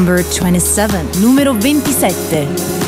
[0.00, 2.79] Number 27, numero 27.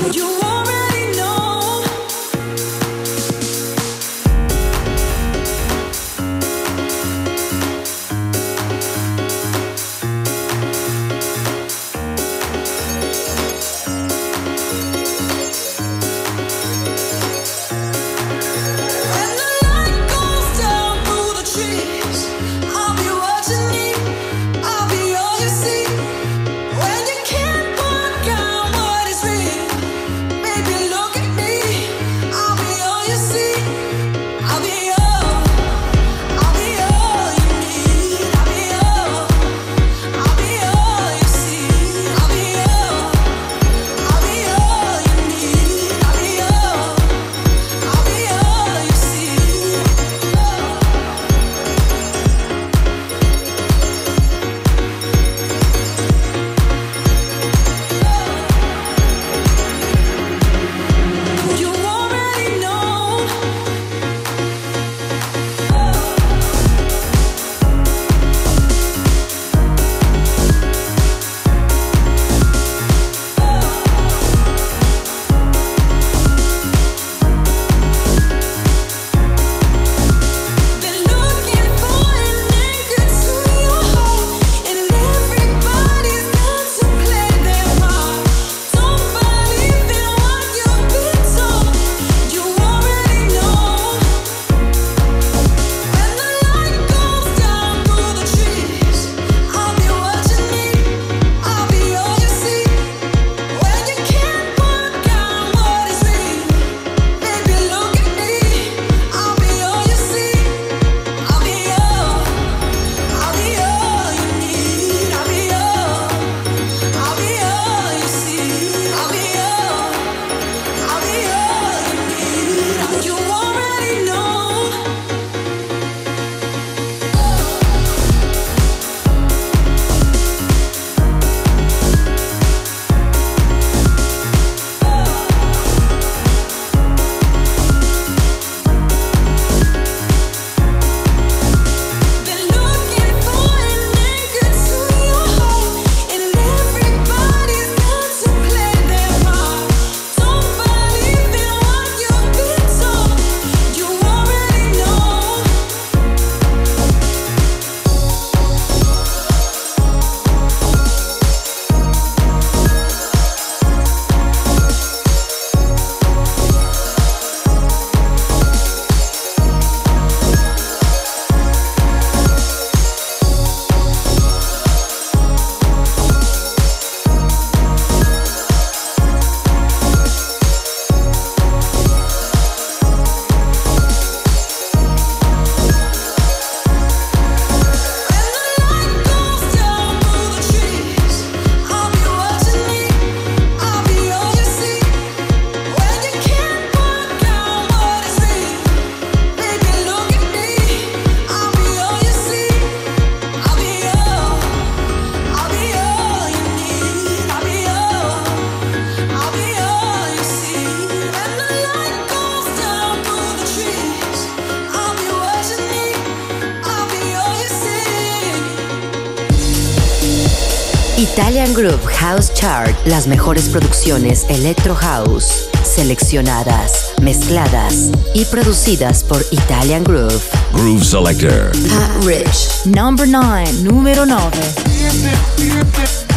[222.43, 230.21] Chart, las mejores producciones Electro House, seleccionadas, mezcladas y producidas por Italian Groove.
[230.53, 231.53] Groove Selector.
[231.69, 232.67] Pat Rich.
[232.67, 236.12] Number 9, número 9.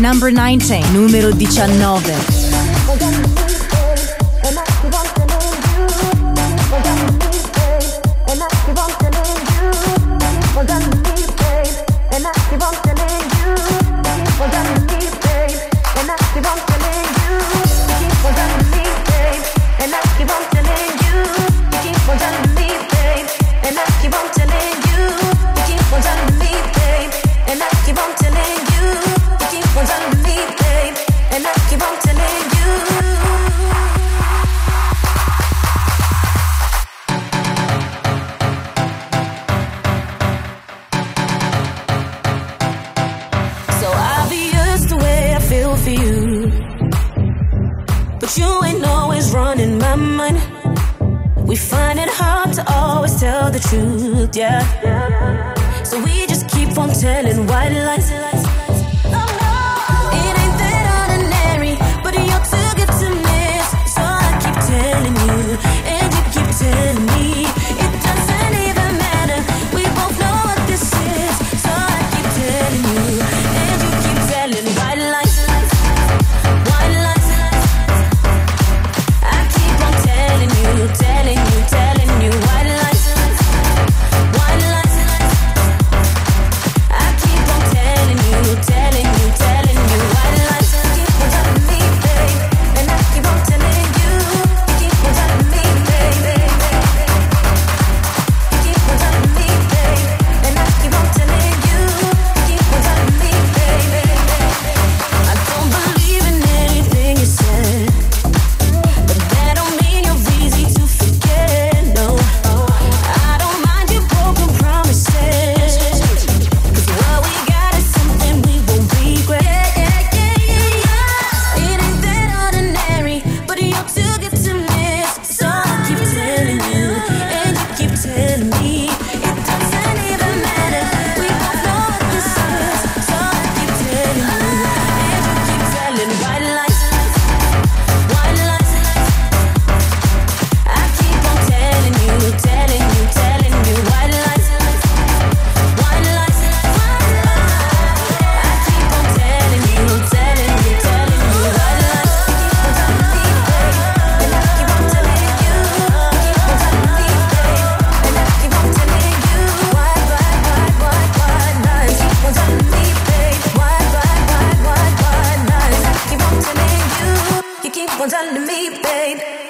[0.00, 2.35] Number 19, numero 19.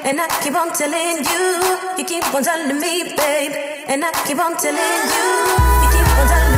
[0.07, 1.99] And I keep on telling you.
[1.99, 3.53] You keep on telling me, babe,
[3.89, 5.27] and I keep on telling you.
[5.83, 6.56] You keep on telling me.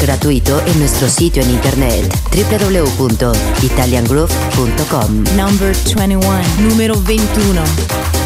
[0.00, 5.24] Gratuito en nuestro sitio en internet www.italiangroove.com.
[5.36, 6.20] Number 21,
[6.60, 8.19] número 21.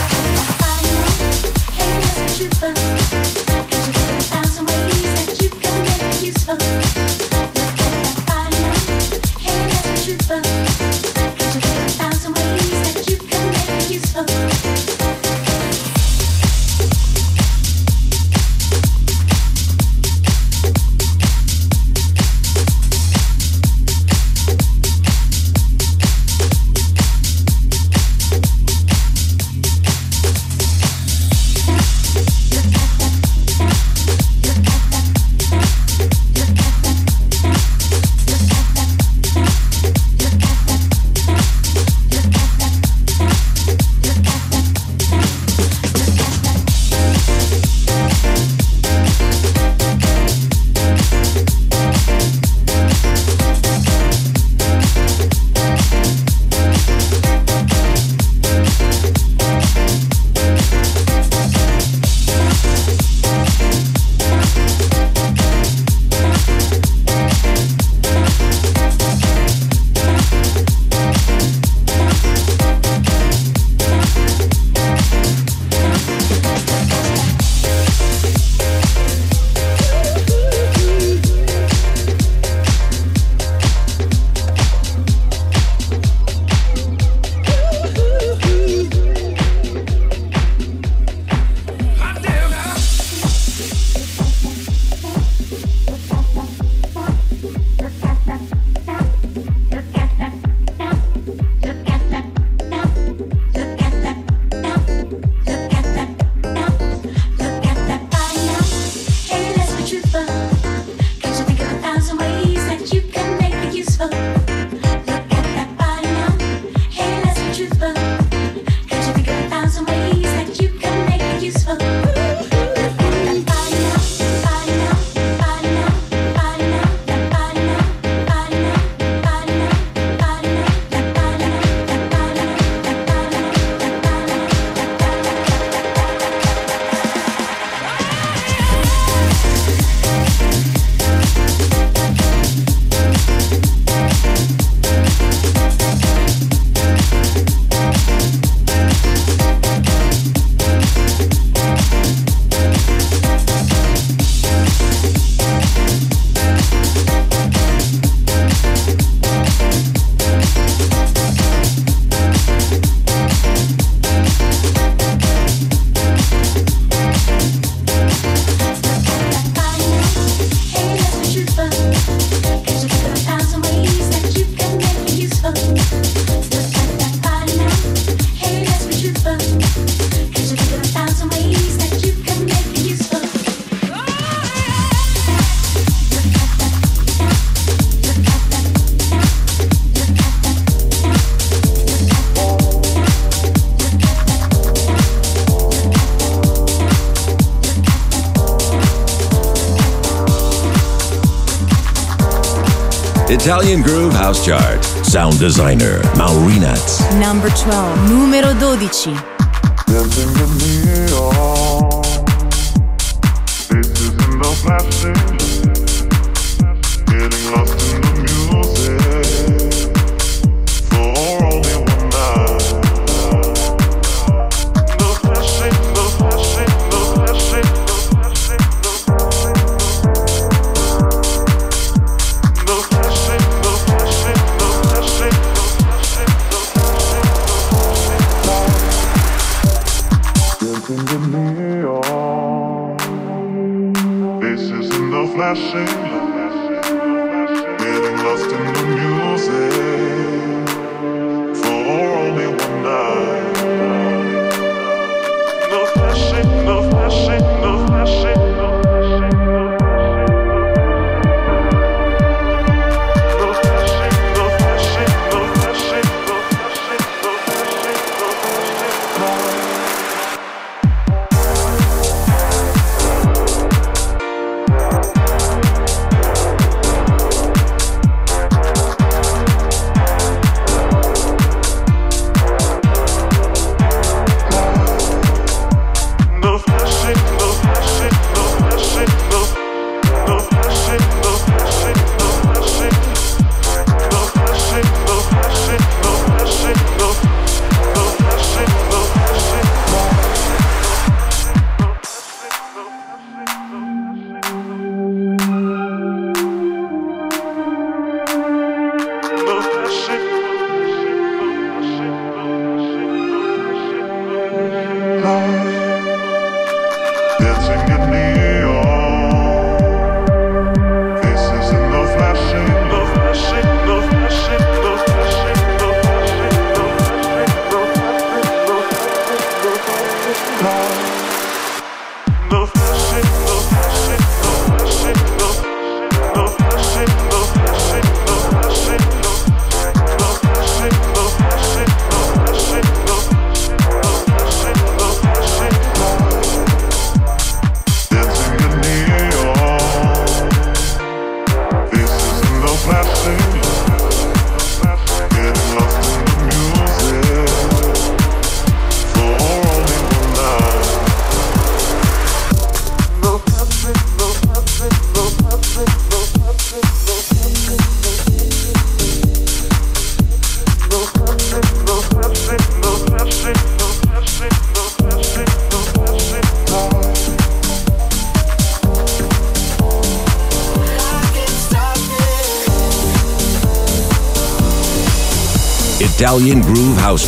[203.45, 204.83] Italian Groove House Chart.
[205.05, 206.81] Sound designer Maurinat.
[207.21, 209.21] Number 12, numero 12.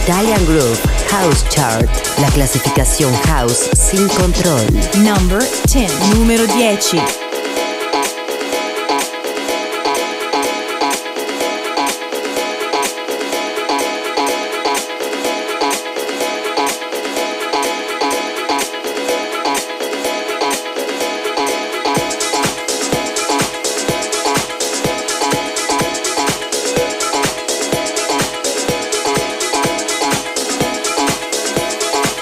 [0.07, 0.77] Italian Group
[1.09, 1.85] House Chart,
[2.21, 4.65] la clasificación house sin control.
[5.03, 6.15] Number 10.
[6.15, 7.26] Número 10.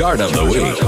[0.00, 0.78] Chart of the Week.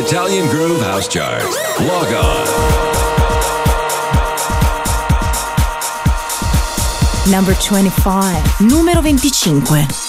[0.00, 1.56] Italian Groove House Charts.
[1.80, 2.46] Log on.
[7.32, 8.60] Number 25.
[8.60, 10.05] Numero 25.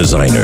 [0.00, 0.39] Designer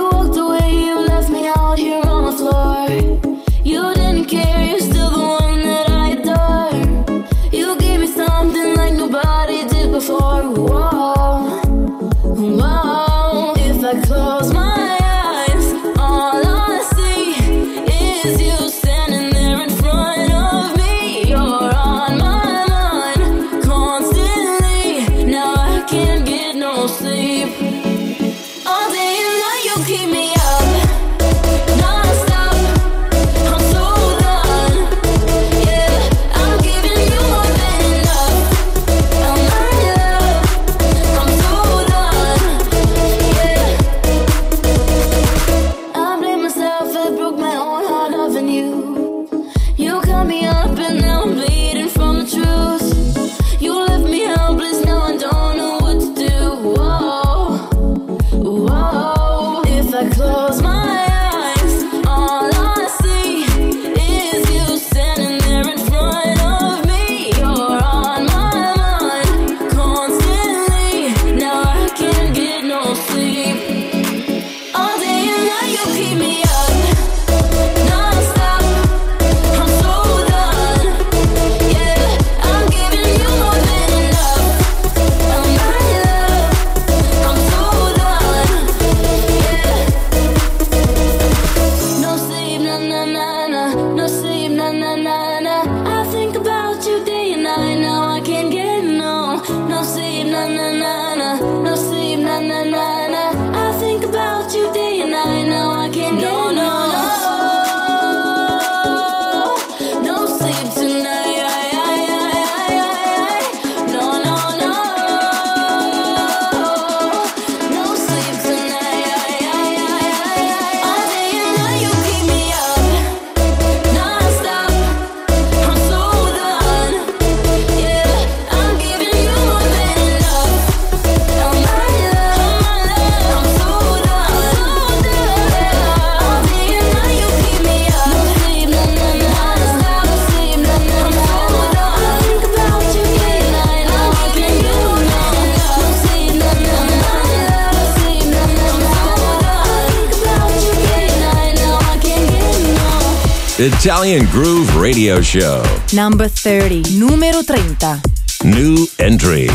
[153.89, 155.63] Italian Groove Radio Show.
[155.93, 156.99] Number 30.
[156.99, 157.99] Numero 30.
[158.43, 159.49] New entry.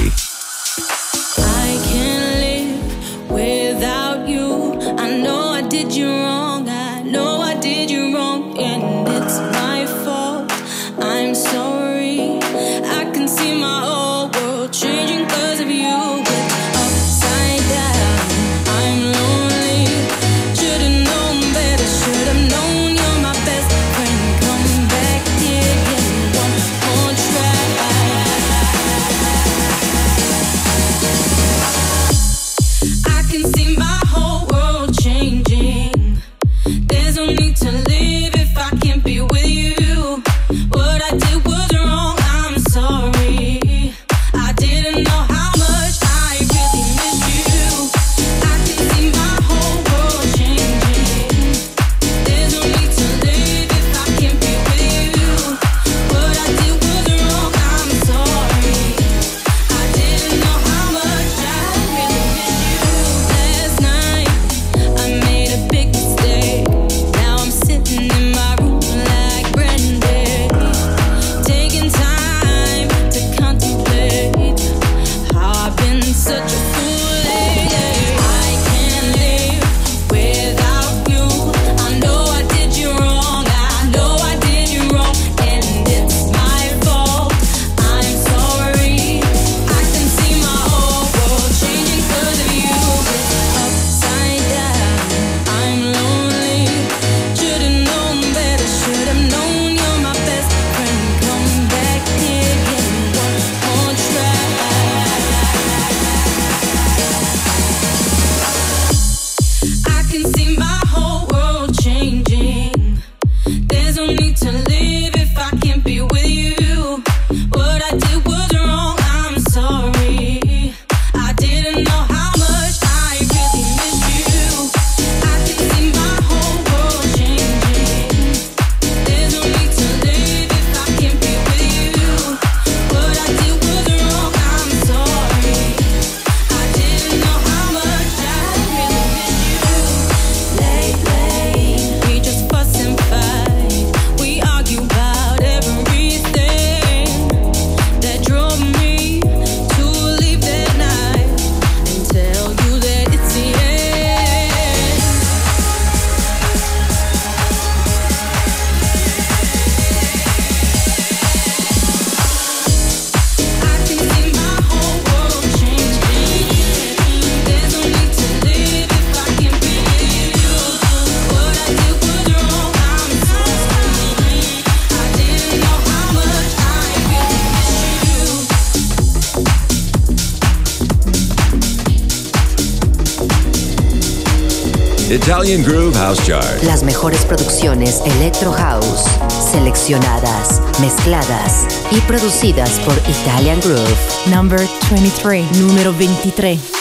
[185.45, 186.63] Italian Groove House Chart.
[186.63, 189.05] Las mejores producciones Electro House,
[189.53, 194.31] seleccionadas, mezcladas y producidas por Italian Groove.
[194.31, 195.59] Number 23.
[195.59, 196.74] Número 23.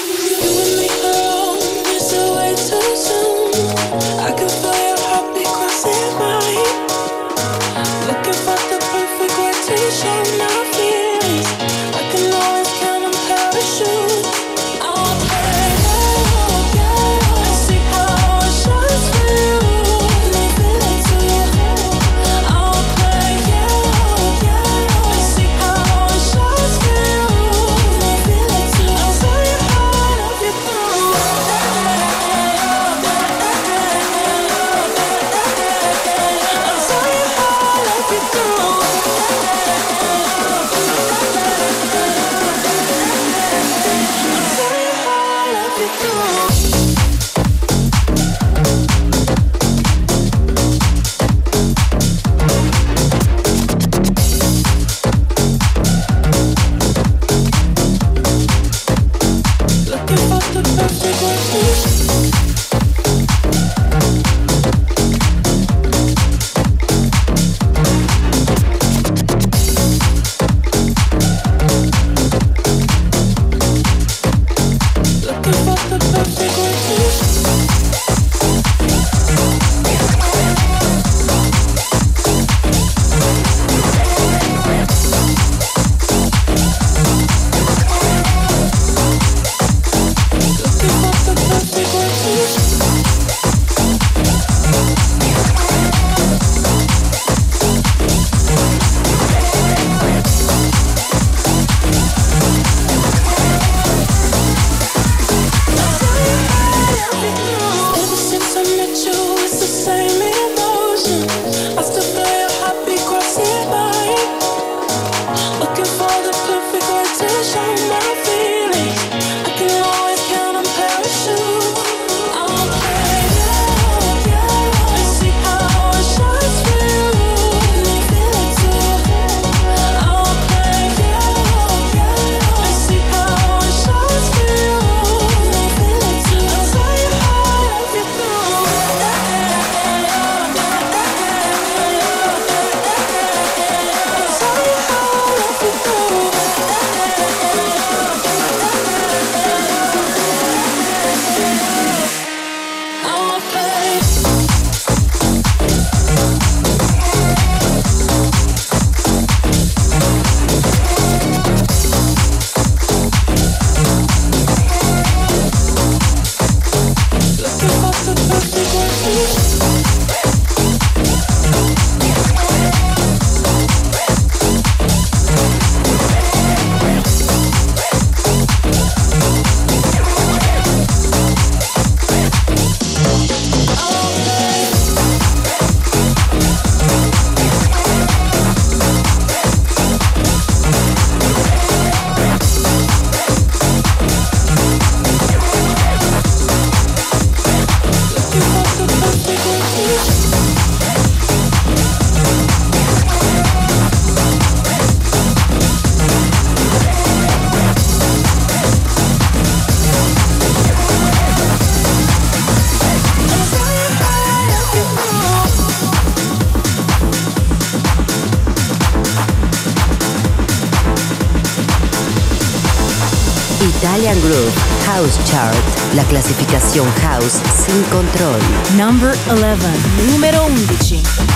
[225.34, 225.56] Chart,
[225.96, 228.40] la clasificación house sin control.
[228.78, 231.33] Number 11, numero 11.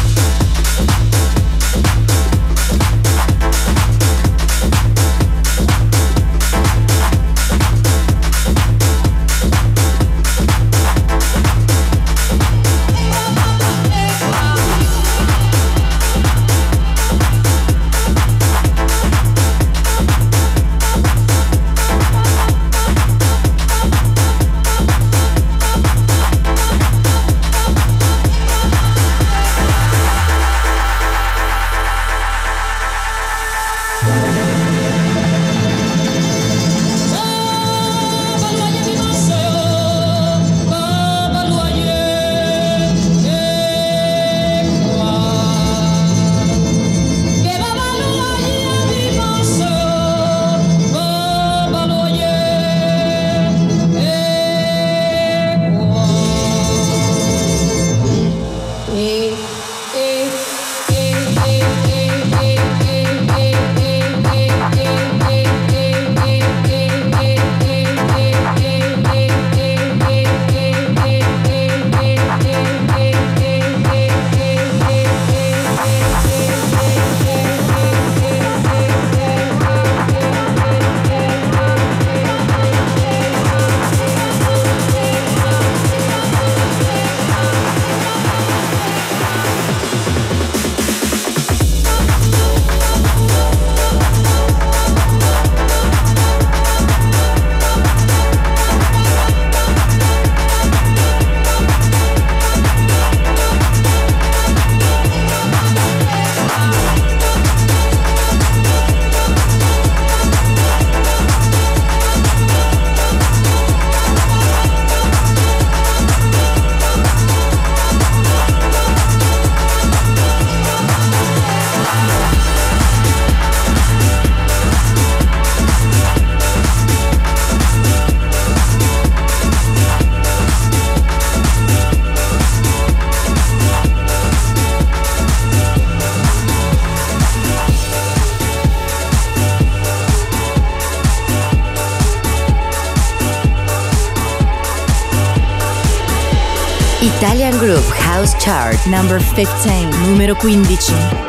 [147.27, 148.77] Italian Groove House Chart.
[148.87, 151.26] Number 15, numero 15.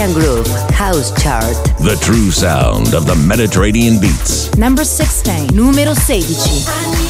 [0.00, 1.54] Italian House Chart.
[1.80, 4.50] The true sound of the Mediterranean beats.
[4.56, 5.48] Number 16.
[5.54, 7.09] Numero 16.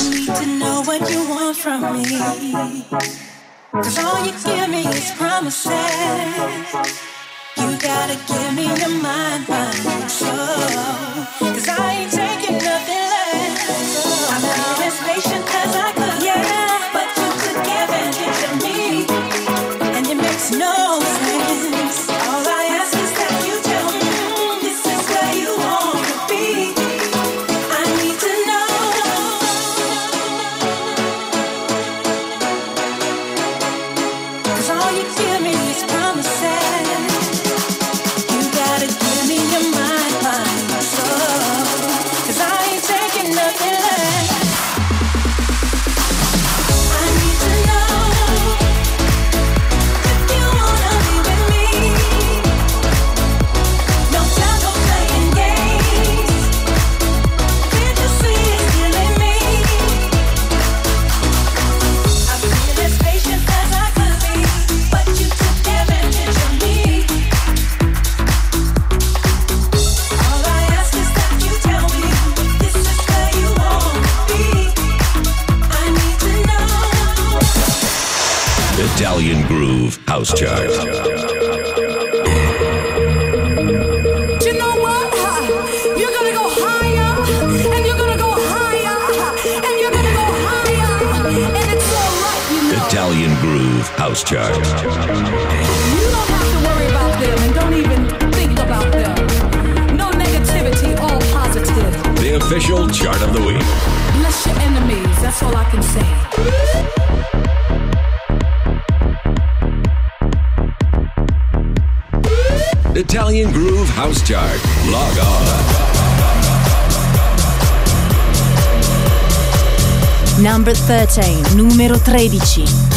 [120.85, 122.90] 13, numero 13.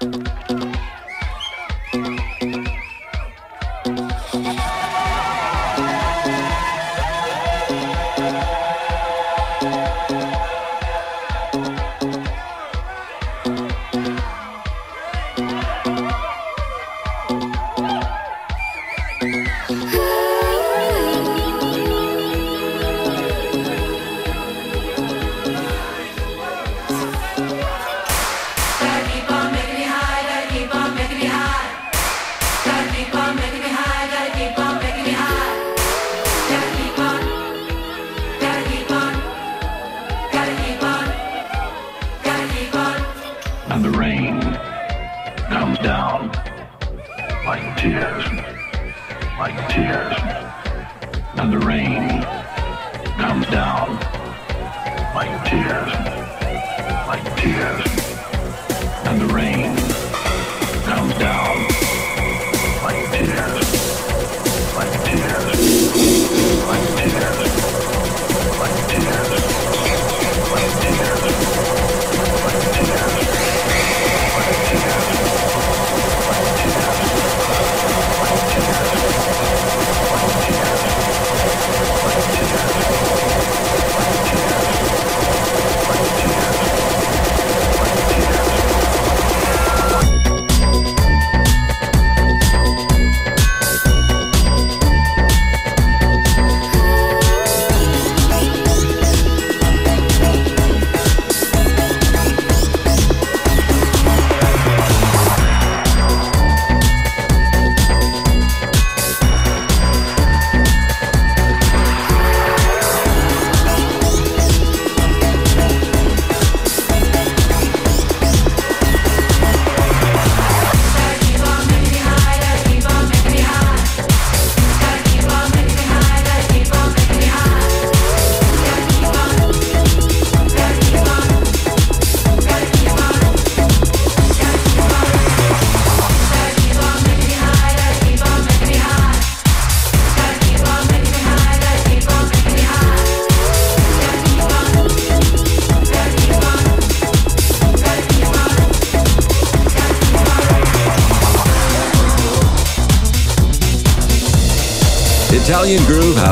[0.00, 0.55] And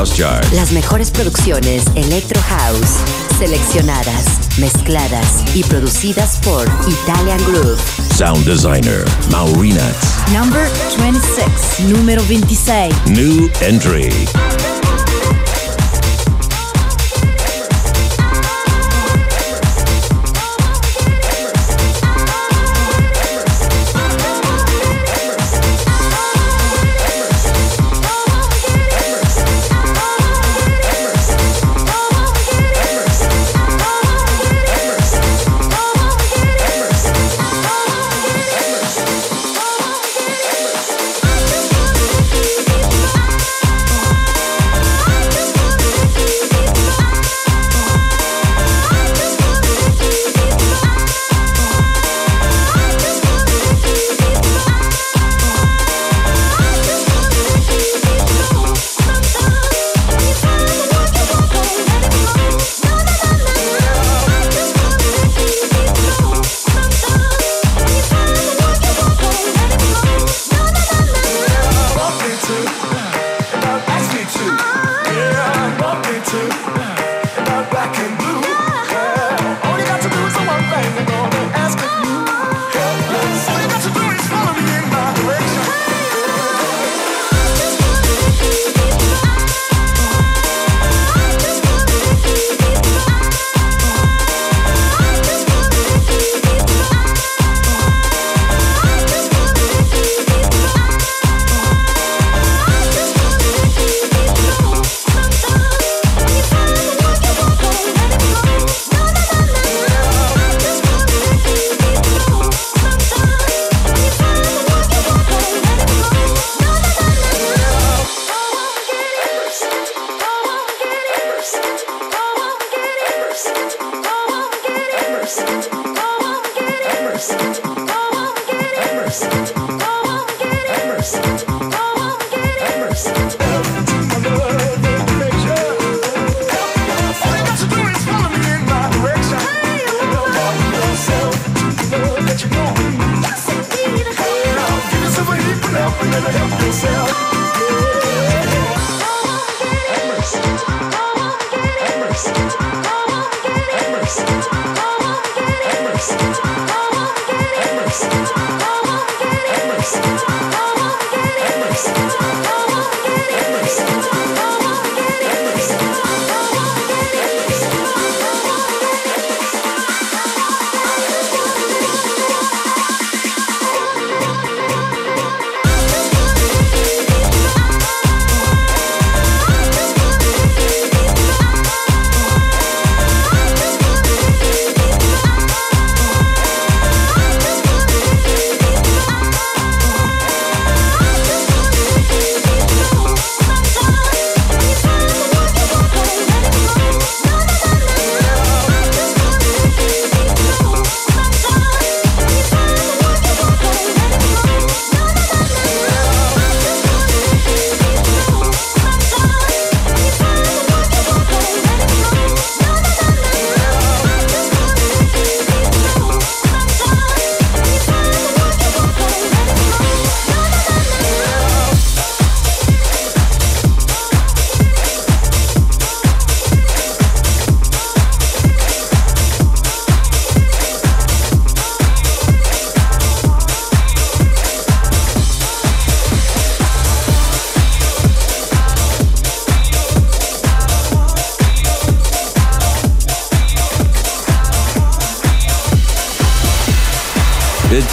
[0.05, 0.45] House Chart.
[0.53, 2.99] Las mejores producciones Electro House,
[3.39, 4.25] seleccionadas,
[4.59, 7.79] mezcladas y producidas por Italian Groove.
[8.15, 9.95] Sound designer Maurinat.
[10.31, 12.93] Number 26, numero 26.
[13.07, 14.11] New entry.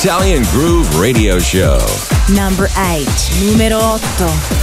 [0.04, 1.78] Italian Groove Radio Show.
[2.34, 3.06] Number 8.
[3.40, 4.61] Numero 8.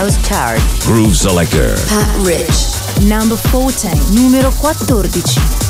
[0.00, 0.58] House Chart.
[0.80, 1.76] Groove Selector.
[1.88, 3.06] Pat Rich.
[3.06, 3.92] Number 14.
[4.14, 5.69] Numero 14.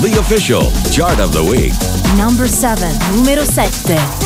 [0.00, 1.74] the official chart of the week.
[2.16, 4.19] Number 7, numero 7.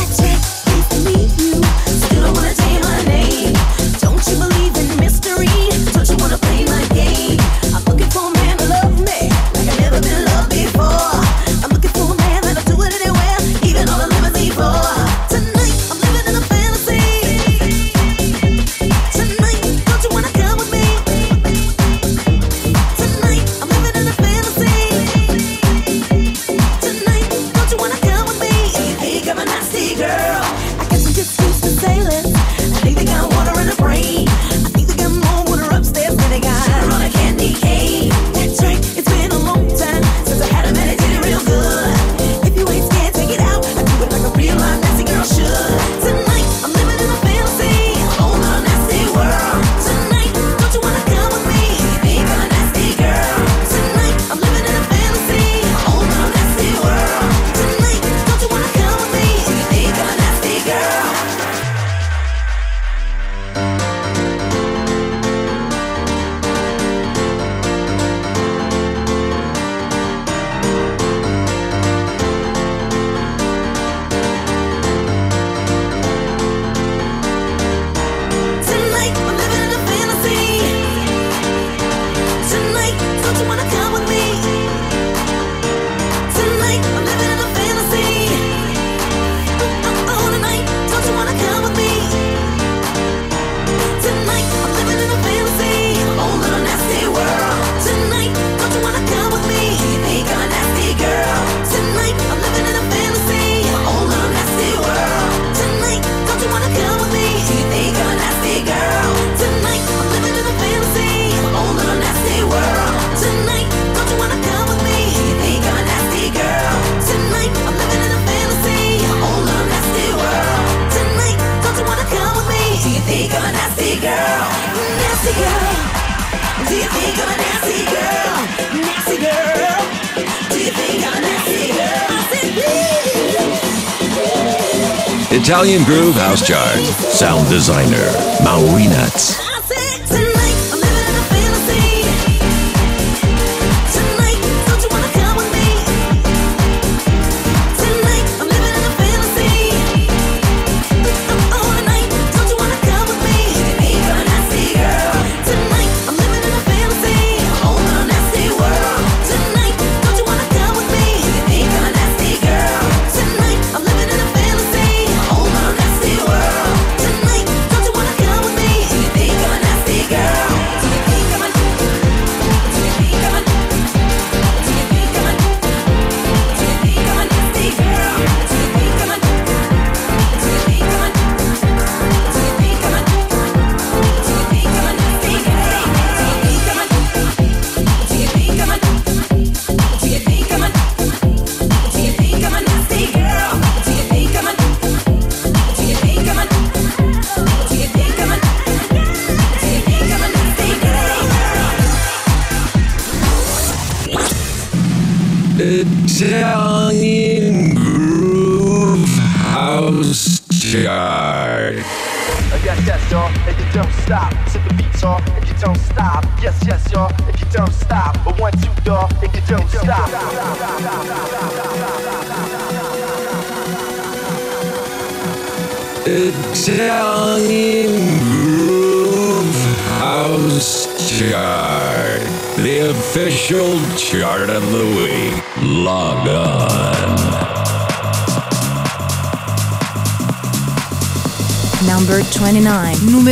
[135.55, 136.85] Italian Groove House Chart.
[137.13, 138.11] Sound designer,
[138.43, 139.44] Maui Nuts.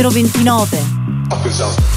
[0.03, 1.92] numero 29.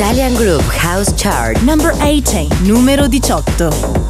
[0.00, 4.09] Italian Group House Chart Number 18 Numero 18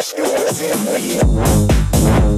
[0.00, 0.84] It was in
[2.34, 2.37] me.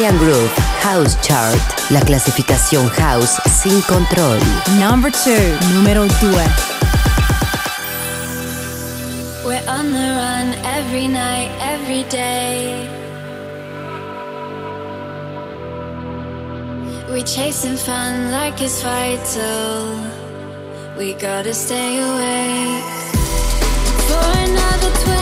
[0.00, 0.50] Italian Groove
[0.82, 1.60] House Chart,
[1.90, 4.38] la clasificación house sin control.
[4.78, 6.30] Number 2, número 2.
[9.44, 12.88] We're on the run every night, every day.
[17.12, 20.00] We chasing fun like it's vital.
[20.96, 22.84] We gotta stay awake
[24.08, 25.19] for another 12.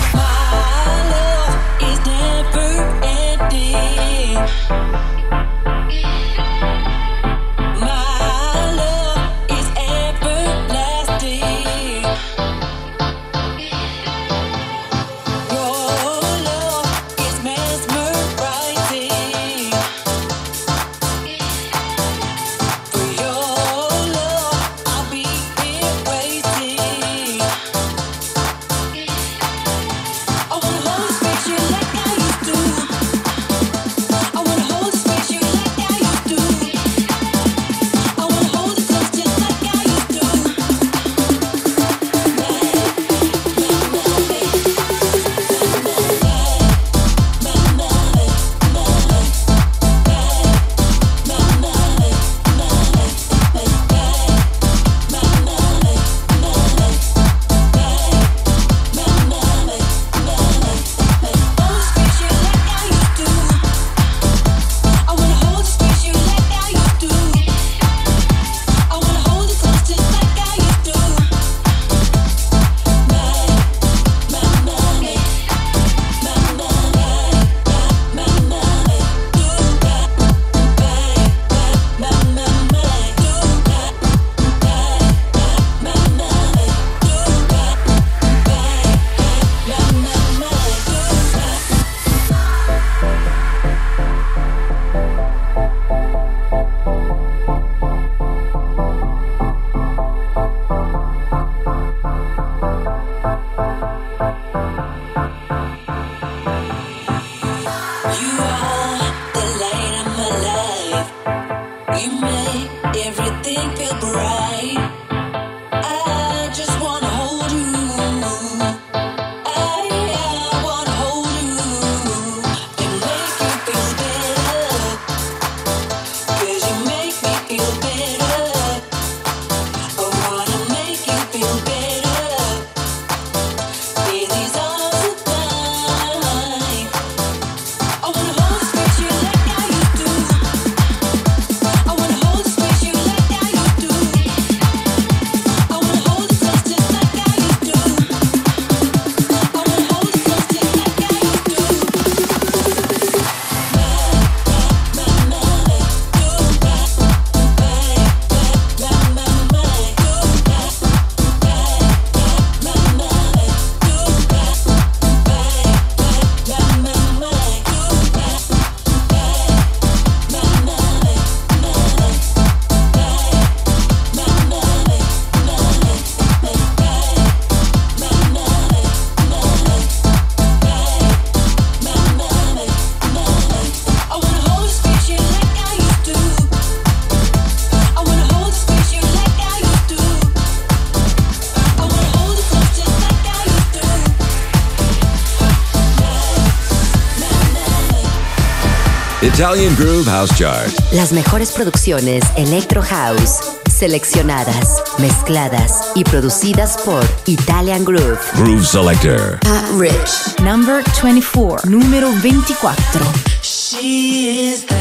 [199.35, 200.71] Italian Groove House Chart.
[200.93, 208.17] Las mejores producciones Electro House, seleccionadas, mezcladas y producidas por Italian Groove.
[208.37, 209.37] Groove Selector.
[209.41, 210.39] Pat Rich.
[210.41, 211.69] Number 24.
[211.69, 213.05] Número 24.
[213.41, 214.74] She is the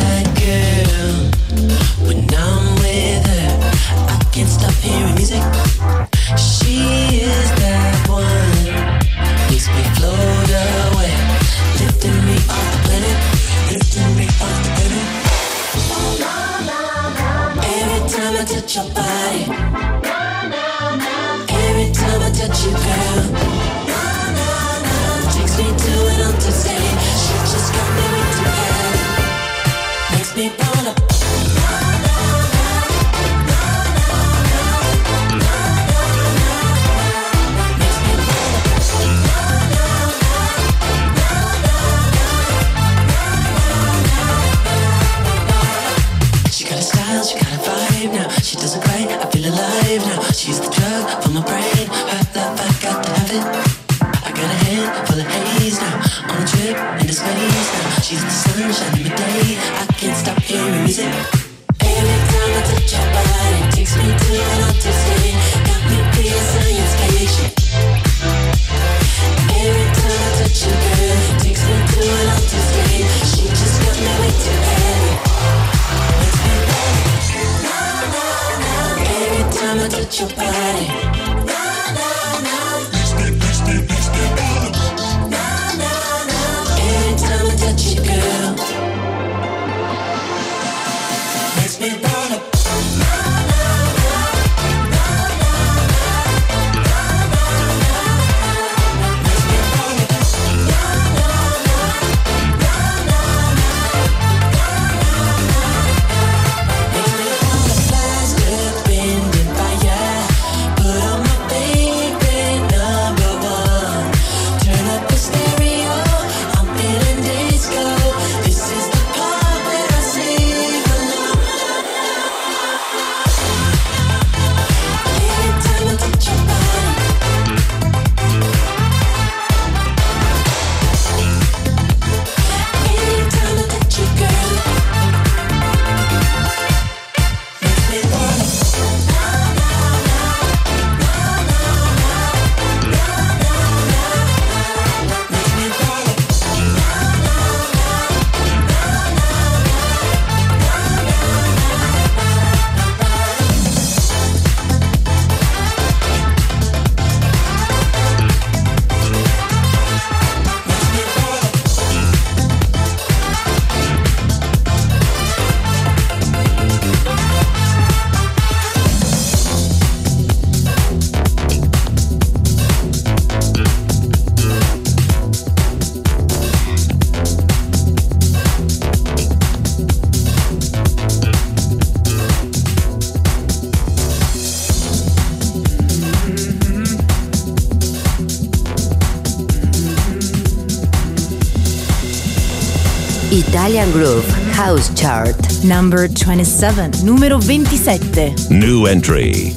[193.64, 195.34] Italian Groove House Chart.
[195.64, 198.34] Number 27, numero 27.
[198.50, 199.54] New entry.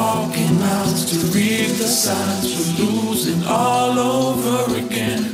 [0.00, 2.46] walking miles to read the signs.
[2.56, 5.29] We're losing all over again.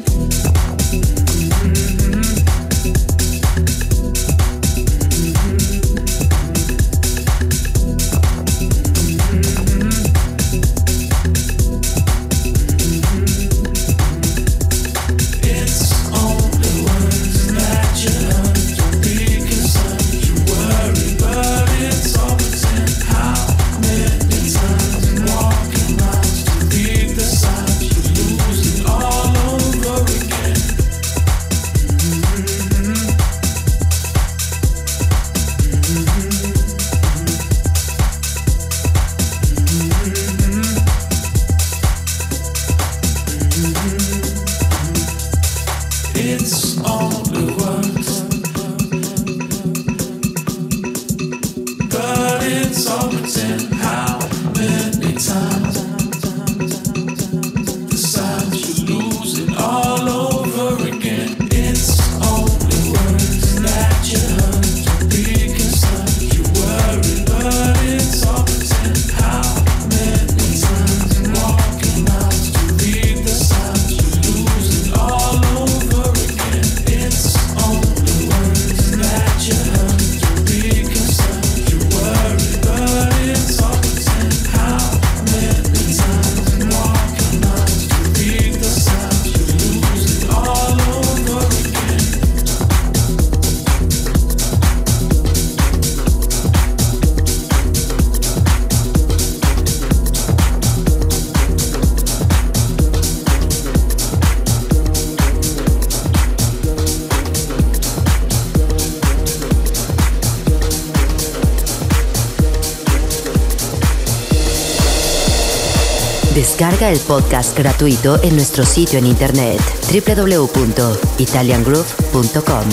[116.86, 119.60] El podcast gratuito en nuestro sitio en internet
[119.90, 122.64] www.italiangroove.com.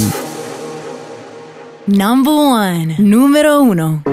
[1.87, 2.95] Number one.
[2.99, 4.12] Número uno.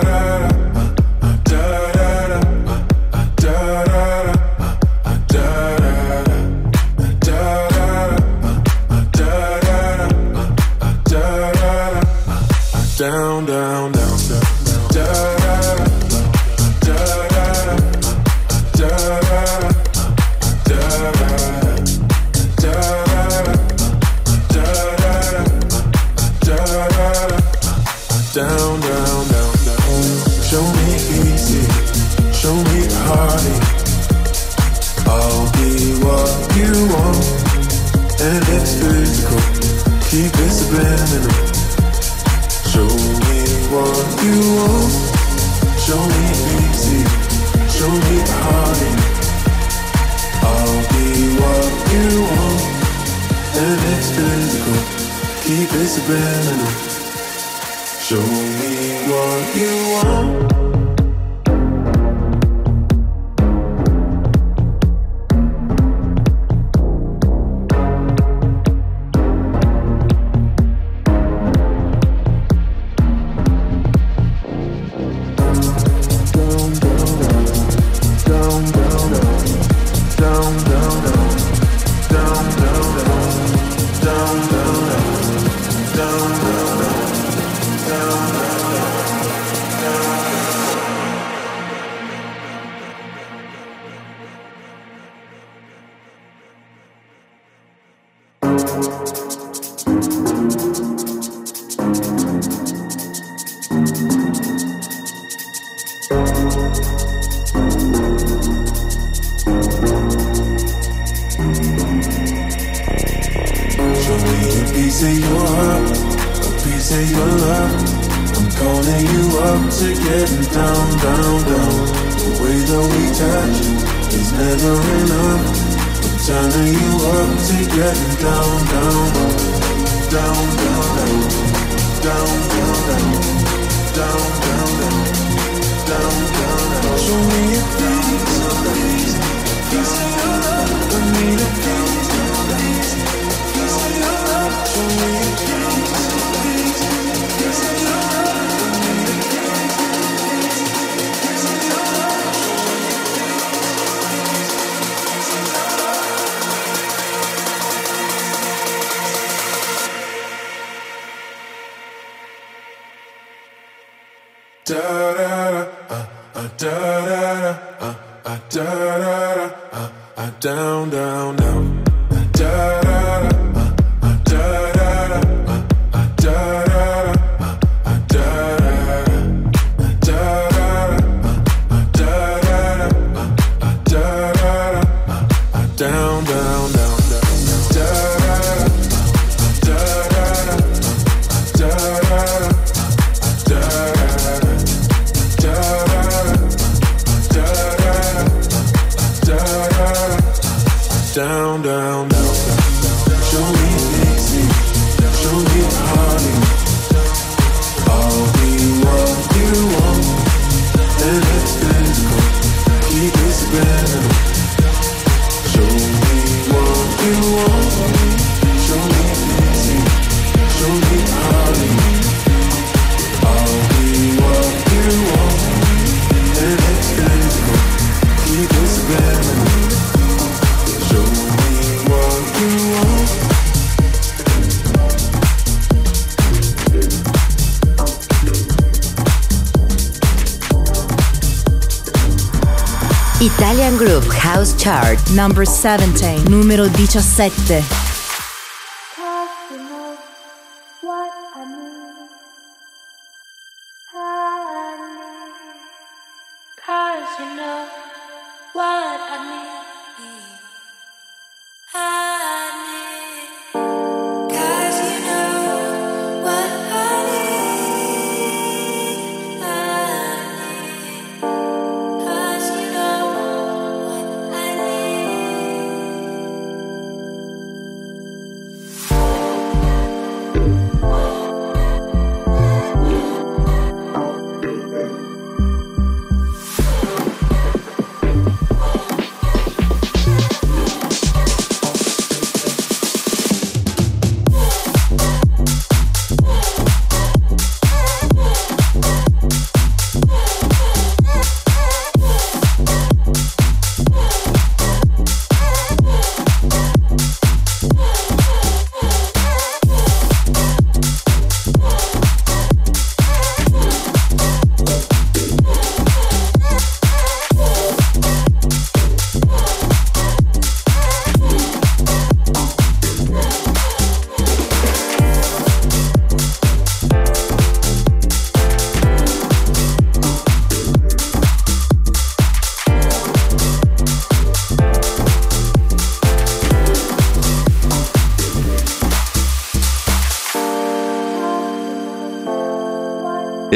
[243.23, 244.97] Italian Groove House Chart.
[245.13, 246.25] Number 17.
[246.25, 247.80] Numero 17.